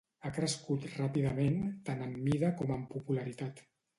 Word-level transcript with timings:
Ha 0.27 0.29
crescut 0.35 0.87
ràpidament, 0.93 1.59
tant 1.89 2.01
en 2.07 2.17
mida 2.29 2.51
com 2.63 2.75
en 2.79 2.89
popularitat. 2.97 3.65